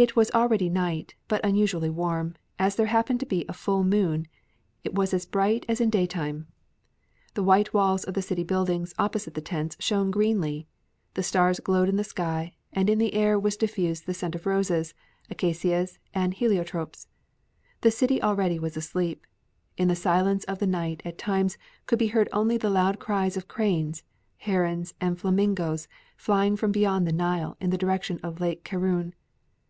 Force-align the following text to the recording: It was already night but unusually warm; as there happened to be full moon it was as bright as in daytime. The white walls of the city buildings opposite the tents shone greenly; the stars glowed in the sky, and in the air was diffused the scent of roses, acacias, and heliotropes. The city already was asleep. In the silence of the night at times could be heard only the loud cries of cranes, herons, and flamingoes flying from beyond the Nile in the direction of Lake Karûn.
It 0.00 0.14
was 0.14 0.30
already 0.30 0.68
night 0.68 1.16
but 1.26 1.44
unusually 1.44 1.90
warm; 1.90 2.36
as 2.56 2.76
there 2.76 2.86
happened 2.86 3.18
to 3.18 3.26
be 3.26 3.44
full 3.52 3.82
moon 3.82 4.28
it 4.84 4.94
was 4.94 5.12
as 5.12 5.26
bright 5.26 5.66
as 5.68 5.80
in 5.80 5.90
daytime. 5.90 6.46
The 7.34 7.42
white 7.42 7.74
walls 7.74 8.04
of 8.04 8.14
the 8.14 8.22
city 8.22 8.44
buildings 8.44 8.94
opposite 8.96 9.34
the 9.34 9.40
tents 9.40 9.76
shone 9.80 10.12
greenly; 10.12 10.68
the 11.14 11.24
stars 11.24 11.58
glowed 11.58 11.88
in 11.88 11.96
the 11.96 12.04
sky, 12.04 12.52
and 12.72 12.88
in 12.88 12.98
the 13.00 13.12
air 13.12 13.40
was 13.40 13.56
diffused 13.56 14.06
the 14.06 14.14
scent 14.14 14.36
of 14.36 14.46
roses, 14.46 14.94
acacias, 15.30 15.98
and 16.14 16.32
heliotropes. 16.36 17.08
The 17.80 17.90
city 17.90 18.22
already 18.22 18.60
was 18.60 18.76
asleep. 18.76 19.26
In 19.76 19.88
the 19.88 19.96
silence 19.96 20.44
of 20.44 20.60
the 20.60 20.66
night 20.68 21.02
at 21.04 21.18
times 21.18 21.58
could 21.86 21.98
be 21.98 22.06
heard 22.14 22.28
only 22.32 22.56
the 22.56 22.70
loud 22.70 23.00
cries 23.00 23.36
of 23.36 23.48
cranes, 23.48 24.04
herons, 24.36 24.94
and 25.00 25.18
flamingoes 25.18 25.88
flying 26.16 26.54
from 26.54 26.70
beyond 26.70 27.04
the 27.04 27.12
Nile 27.12 27.56
in 27.60 27.70
the 27.70 27.76
direction 27.78 28.20
of 28.22 28.38
Lake 28.40 28.62
Karûn. 28.64 29.12